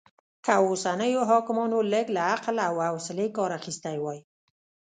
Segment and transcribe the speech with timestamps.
[0.45, 4.19] که اوسنيو حاکمانو لږ له عقل او حوصلې کار اخيستی وای